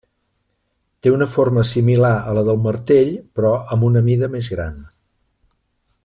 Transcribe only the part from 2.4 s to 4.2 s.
del martell, però amb una